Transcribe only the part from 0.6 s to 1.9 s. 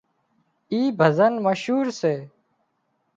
اين ڀزن مشهور